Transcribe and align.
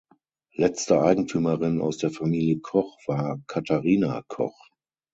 Letzte 0.55 0.99
Eigentümerin 1.03 1.79
aus 1.79 1.99
der 1.99 2.09
Familie 2.09 2.57
Koch 2.59 2.97
war 3.05 3.39
Catharina 3.45 4.23
Koch. 4.27 4.59